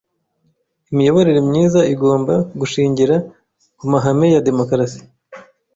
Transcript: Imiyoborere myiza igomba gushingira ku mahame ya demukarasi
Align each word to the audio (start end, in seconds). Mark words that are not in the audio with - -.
Imiyoborere 0.91 1.39
myiza 1.49 1.79
igomba 1.93 2.33
gushingira 2.59 3.15
ku 3.77 3.83
mahame 3.91 4.27
ya 4.33 4.43
demukarasi 4.47 5.01